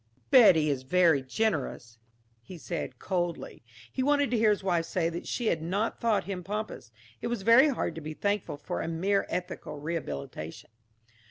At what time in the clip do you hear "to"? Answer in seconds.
4.31-4.35, 7.93-8.01